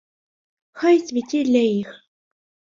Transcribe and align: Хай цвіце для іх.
Хай 0.79 0.97
цвіце 1.07 1.45
для 1.53 1.63
іх. 1.79 1.95